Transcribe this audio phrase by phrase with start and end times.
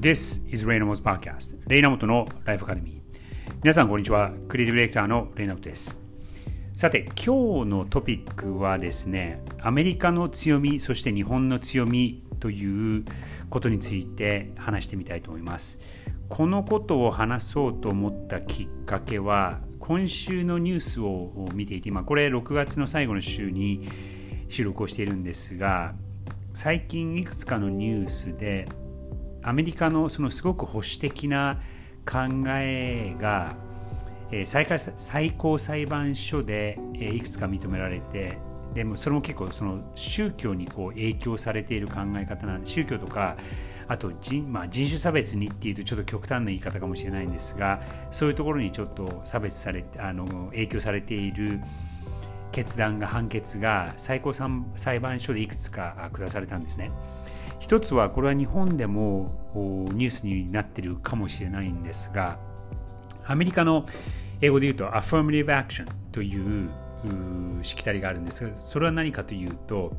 [0.00, 3.18] This is レイナモト Podcast レイナモトのライフアカデミー
[3.64, 4.30] 皆さんこんにちは。
[4.46, 6.00] クリエイティブディレクターのレイナモトです。
[6.76, 13.04] さて今日のトピックはですねアメリカの強みそして日本の強みという
[13.50, 15.80] ことについて話してみたいと思います。
[16.28, 23.88] このことを話そうと思ったきっかけは今週のニュースを見ていて今これ6月の最後の週に
[24.48, 25.94] 収録をしているんですが
[26.52, 28.68] 最近いくつかのニュースで
[29.42, 31.60] アメリカのそのすごく保守的な
[32.06, 33.56] 考えが
[34.44, 38.38] 最最高裁判所でいくつか認められて
[38.74, 43.36] でもそれも結構その宗教にこう影響されている考え方なんで宗教とか
[43.88, 51.60] あと人,、まあ、人種差別にっていうとちょっと極端な言い方かもしれないんですがそういうところにちょっと差別されてあの影響されている
[52.52, 56.90] 決断が判決が最高裁判所でいくつか下されたんですね。
[57.60, 62.38] 一つはこれは日本でもニュースになってるかもしれないんですが
[63.26, 63.86] アメリカの
[64.40, 66.70] 英語で言うと Affirmative Action という
[67.62, 69.96] しきたりがあるんですがそれは何かというと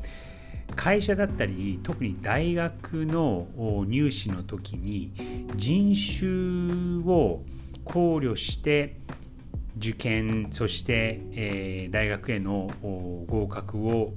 [0.76, 3.46] 会社だったり特に大学の
[3.86, 5.12] 入試の時に
[5.56, 7.42] 人種を
[7.84, 8.96] 考慮して
[9.78, 14.12] 受験そして、え、大学への合格を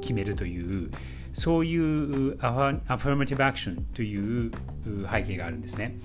[0.00, 0.90] 決めるという
[1.34, 4.50] そういうアファーマティブアクションという
[5.10, 5.98] 背景があるんですね。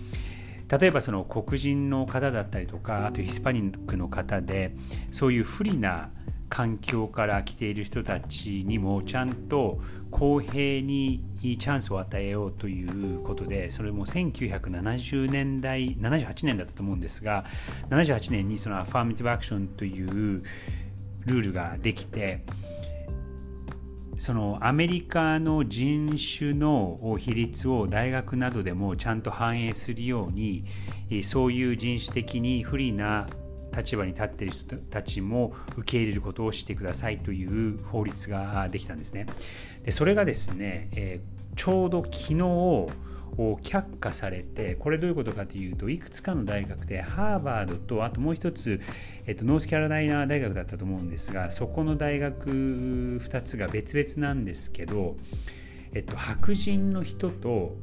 [0.69, 4.75] 例えばその黒人の方だったりとかあとヒスパニックの方で
[5.09, 6.11] そういう不利な
[6.47, 9.80] 環境から来ている人たちにもちゃんと
[10.11, 17.45] 公平にチャンスを与えようということでそれも1970年代78年だったと思うんですが
[17.89, 20.43] 78年にそのアファーミティブアクションという
[21.25, 22.43] ルールができて
[24.19, 30.65] そのアメリカの人種の比率を大学などでもちゃんと反映するように
[31.23, 33.27] そういう人種的に不利な
[33.75, 39.25] 立場に立っている人たちも受け入れることをしてくださいという法律ができたんですね。
[39.83, 42.33] でそれがですね、えー、ちょうど昨日
[43.37, 48.81] 却下されてこれどういうことかというといくつかの大学でハーバードとあともう一つ、
[49.27, 55.15] えっと、ノースキャロライナ大学だったと思うんですがそこの大学2つが別々なんですけど、
[55.94, 57.76] えっと、白人の人と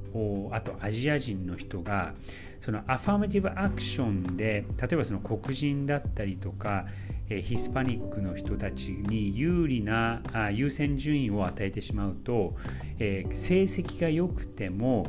[0.53, 2.15] あとアジア人の人が
[2.61, 6.87] そのアファーマティブアクションで例えばその黒人だったりとか
[7.29, 10.23] ヒスパニックの人たちに有利な
[10.53, 12.57] 優先順位を与えてしまうと
[12.99, 15.07] え成績が良くても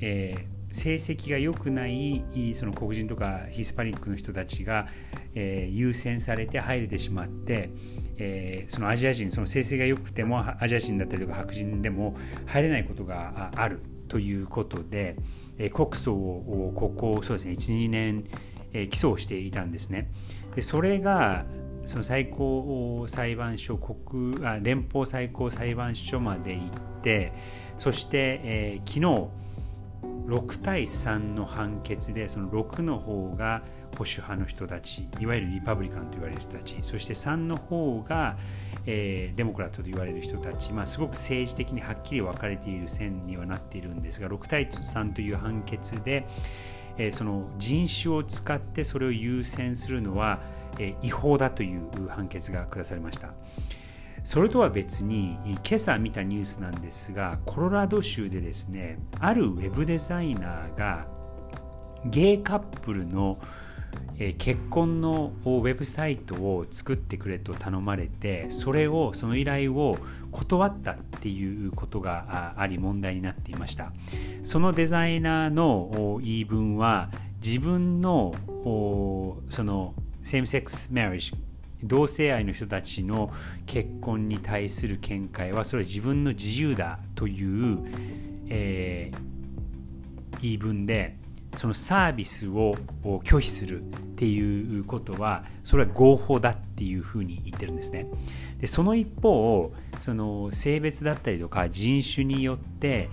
[0.00, 2.24] えー、成績が良くない
[2.54, 4.88] その黒人とかヒスパニックの人たちが、
[5.36, 7.70] えー、優先されて入れてしまって、
[8.18, 15.14] えー、そのアジア人その成績が良くてもアジア人だったりとか白人でも入れないことがあるということで、
[15.58, 18.24] えー、国葬をここそうですね12年、
[18.72, 20.10] え、起訴していたんですね。
[20.56, 21.46] でそれが
[21.84, 26.66] その最高裁判所国あ連邦最高裁判所まで行っ
[27.02, 27.32] て
[27.78, 29.28] そして、え、昨日
[30.26, 33.62] 6対3の判決でその6の方が
[33.94, 38.36] 保守派の人たちいわゆるリパブリカンと言われる人たちそして3の方が、
[38.86, 46.26] えー、デモクラットと言われる人たち、まあ、すごく政治的にはっきり分かれている線にはなっているんですが6対3という判決で、
[46.96, 50.40] えー、その人種を使ってそれを優先するのは、
[50.78, 53.34] えー、違法だという判決が下されました。
[54.24, 61.06] それとは別に今朝見たニュースなんですがコロラド州でですねあるウェブデザイナーが
[62.06, 63.38] ゲイカップルの
[64.38, 69.98] 結婚のウェブサイトを作ってくれと頼まれてそれをその依頼を
[70.32, 73.92] 断ったっていうことがあり問題になっていました。
[74.42, 77.10] そのデザイナーの言い分は
[77.42, 78.34] 自分の
[79.50, 81.32] そのセームセックス・マリッジ
[81.82, 83.32] 同性愛の人たちの
[83.66, 87.78] 結婚に対する見解はそれは自分の自由だという、
[88.48, 91.16] えー、言い分で
[91.56, 93.84] そのサービスを拒否するっ
[94.16, 98.06] ていうことはそれは合法だっていうふうに言ってるんですね。
[98.60, 103.08] でその一方その性別だったりとか人種によって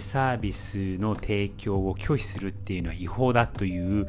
[0.00, 4.06] サービスの提供を拒否するっていうのは違法だという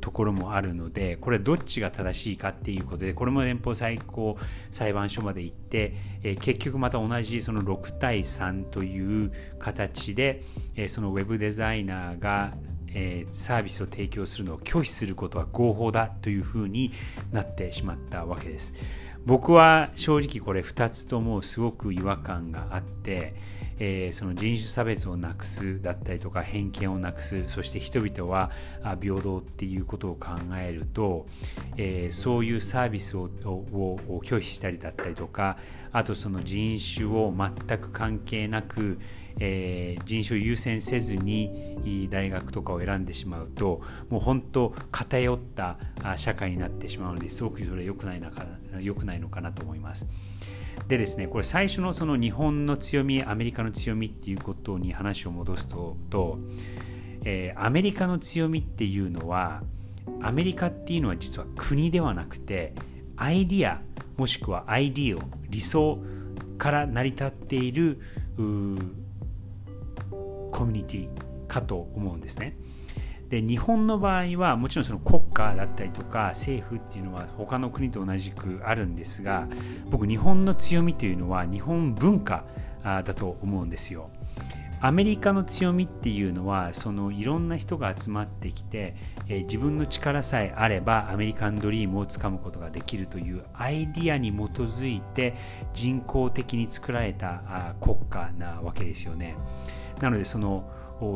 [0.00, 4.36] ところもあるのでこれどっちが正しいかっていうことでこれも連邦最高
[4.70, 5.94] 裁判所まで行って
[6.40, 10.44] 結局また同じその6対3という形で
[10.88, 12.52] そのウェブデザイナーが
[13.32, 16.92] サービスを提供するのを拒否することは合法だというふうに
[17.32, 18.74] なってしまったわけです。
[19.26, 23.34] 僕は正直これ2つともすごく違和感があって
[23.80, 28.50] えー、その人種差別をなくすだったりとか偏見をなくすそして人々は
[29.00, 30.30] 平等っていうことを考
[30.60, 31.26] えると、
[31.76, 35.58] えー、そういうサービスをを拒否したりだったりとか
[35.92, 38.98] あとその人種を全く関係なく、
[39.38, 43.80] えー、人種を優先せずに大学とかを選んでしまうと
[44.10, 45.78] もう本当偏った
[46.16, 48.44] 社会になってしまうのですごくそれ良くないのか
[48.80, 50.08] 良くないのかなと思います。
[50.86, 56.38] でですね、これ最初のその日本の強み、アメリカの強みっていうことに話を戻すと、と
[57.24, 59.62] えー、アメリカの強みっていうのは、
[60.22, 62.74] アメリカっていうのは実は国ではなくて、
[63.16, 63.82] アイディア、
[64.16, 65.98] もしくはアイディオ、理想
[66.56, 68.00] から成り立っている
[68.36, 68.42] コ
[70.64, 72.56] ミュニティかと思うんですね。
[73.28, 79.46] で日本の場合はもちろんその国家だったりとか政府っていうのは他の国と同じくあるんですが
[79.90, 82.44] 僕日本の強みというのは日本文化
[82.82, 84.10] だと思うんですよ。
[84.80, 88.94] アメリカの強みっていうのはそのいろんな人が集まってきて、
[89.26, 95.34] えー、自分の力さえあればアメリカンドリームをつかむことができるというアイディアに基づいて
[95.74, 99.34] 人工的に作られた国家なわけですよね。
[100.00, 100.70] なのでその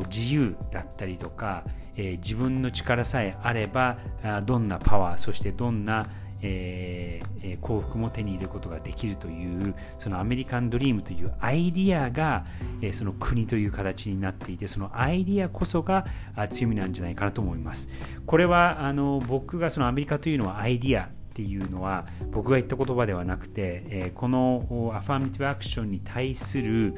[0.09, 1.65] 自由だったりとか、
[1.97, 3.99] えー、自分の力さえあれば
[4.45, 6.07] どんなパワーそしてどんな、
[6.41, 12.47] えー、幸福も手に入れることができるというそのアメリカンドリームというアイディアが、
[12.81, 16.07] えー、その国という形になっていてそのアイディアこそが
[16.51, 17.89] 強みなんじゃないかなと思います。
[18.27, 26.95] これはあの僕がそのアメリカというのはアイディアっていうのは僕が言った言葉ではなくて、えー、このアファーミティブアクションに対する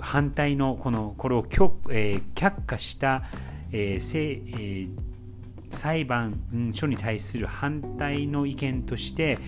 [0.00, 3.22] 反対のこのこれを却,、えー、却下した、
[3.70, 4.90] えーえー、
[5.68, 9.38] 裁判所に対する反対の意見として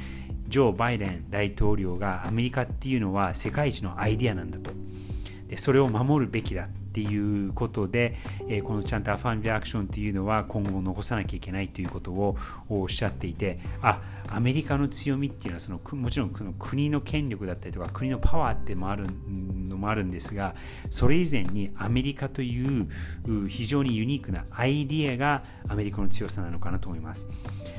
[0.49, 4.71] ジョー・バイデン大統領がアメリカっていうのは世界一のアイデアなんだと。
[5.49, 8.17] でそれを守るべきだっていうことで、
[8.49, 12.39] えこのちゃんとアファンビアクションっていうのは今後残さなきゃいけないということを
[12.71, 14.01] おっしゃっていてあ
[14.31, 20.55] アメリカの強みっていうのはそのもちろんこの国の権力だったりとか国のパワーってもあるのもあるんですが
[20.89, 22.89] それ以前にアメリカという
[23.47, 27.29] 非常にユニークなアイディアがアメリカの強さなのかなと思います。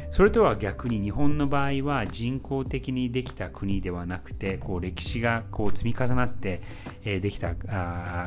[0.09, 6.61] それとは逆に日本の場合は人工的にできた国ではなくてこう歴史がこう積み重なって
[7.03, 7.55] できた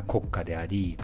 [0.07, 0.97] 国家であり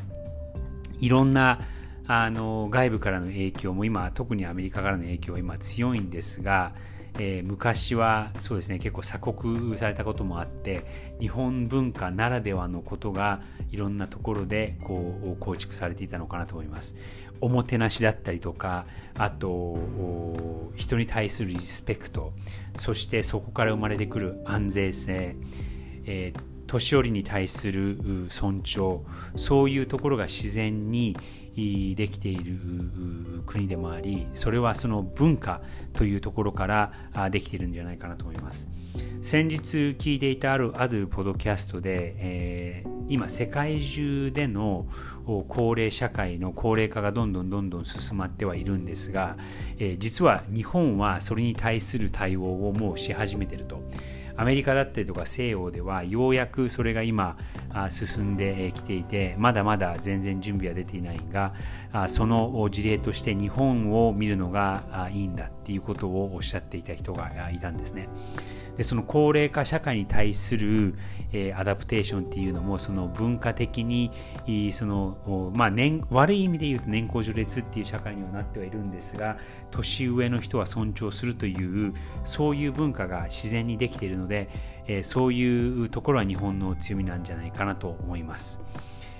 [0.99, 1.61] いろんな
[2.07, 6.73] あの外部からの影響も今特にアメリカからの影響は今強いんですが、
[7.19, 13.41] えー、昔はそうですね結構鎖国されたこともあって日本文化ならではのことが
[13.71, 16.97] いろんなところでこう構築されていたのかなと思います。
[17.41, 19.79] おもてなしだったりとかあと
[20.77, 22.33] 人に対するリスペクト
[22.79, 25.37] そしてそこから生まれてくる安全性、
[26.07, 27.99] えー、年寄りに対する
[28.31, 29.01] 尊重
[29.37, 31.17] そういうところが自然に
[31.57, 32.59] できている
[33.47, 35.63] 国でもありそれはその文化
[35.95, 36.93] というところから
[37.31, 38.71] できているんじゃないかなと思います
[39.23, 44.87] 先日聞いていたあるあるポドキャストで、えー、今世界中での
[45.49, 49.37] 高齢社会の高齢化がどんどんどんどん進まってはいるんですが、
[49.79, 53.83] えー、実は日本はそれに対する対応をもうし始めていると。
[54.37, 57.37] アメリカだったりとか西欧ではようやくそれが今
[57.91, 61.55] 進んできていてまだまだ全然準備は出ていないが
[62.09, 68.09] その事例として日本を見るのがいいんだっていうことをおっしゃっていた人がいたんですね。
[68.77, 70.95] でその高齢化社会に対する、
[71.33, 74.11] えー、アダプテーションっていうのもその文化的に
[74.73, 79.39] その、まあ年、悪い意味で言うと年功序列っていう社会にはなってはいるんですが
[79.71, 84.49] 年上の人は尊重するというそういう文化が自然にできているので、
[84.87, 88.63] えー、そういうところは日本の強みなんじゃないかなと思います。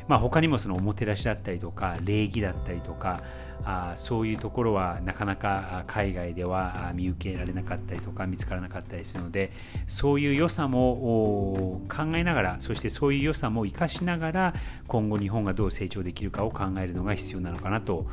[0.09, 3.23] まあ、他にもそのおもてなしだったりとか礼儀だったりとか
[3.65, 9.51] あそういうところはなかなか海外では見受けられなかったりとか見つからなかったりするので
[9.87, 14.55] そういう良さも考えながらそしてそういう良さも生かしながら
[14.87, 18.07] 今後日本がどう成長できるかを考えるのが必要なのかなと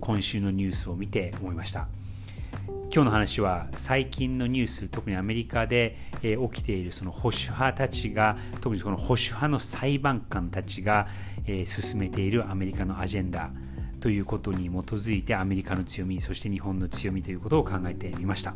[0.00, 2.03] 今週のニュースを見て思いました。
[2.94, 11.08] 今日の話は最近のニュース特にアメリカで、え起きているその保守派たちが特にこの保守派の裁判官たちが、
[11.44, 13.50] え進めているアメリカのアジェンダ
[13.98, 18.54] ということに基づいてアメリカの強みそして日本の強みということを考えてみました。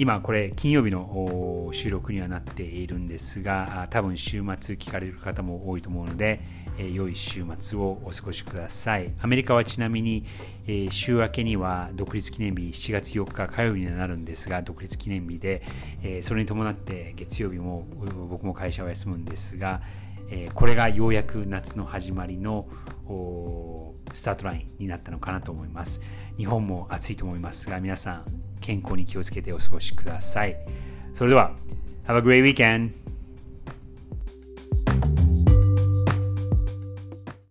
[0.00, 6.40] 今これ金曜日の収録にはなっているんですが多分週末聞かれる方も多いと思うので、
[6.78, 9.10] え、良い週末をお過ごしください。
[9.20, 10.24] アメリカはちなみに、
[10.68, 15.62] え、週明けには独立記念日7月4日火曜日になるんですが独立記念日で、
[16.04, 17.84] え、それに伴って月曜日も
[18.30, 19.82] 僕も会社は休むんですが、
[20.30, 22.66] えこれがようやく夏の始まりの
[24.12, 26.00] スタートラインになったのかなと思います
[26.36, 30.56] 日本も暑いと思いますが皆さん健康に気をつけてお過ごしください。
[31.14, 31.52] それでは、
[32.06, 32.92] Have a great weekend!